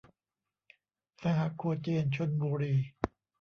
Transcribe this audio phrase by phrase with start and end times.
[1.21, 2.73] สหโคเจน ชลบุรี